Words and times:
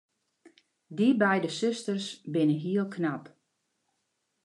Dy 0.97 1.07
beide 1.21 1.49
susters 1.57 2.07
binne 2.33 2.57
hiel 2.61 2.85
knap. 2.93 3.23